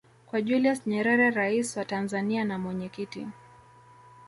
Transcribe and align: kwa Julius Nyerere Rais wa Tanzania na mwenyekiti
kwa 0.27 0.41
Julius 0.41 0.87
Nyerere 0.87 1.31
Rais 1.31 1.77
wa 1.77 1.85
Tanzania 1.85 2.43
na 2.45 2.59
mwenyekiti 2.59 3.27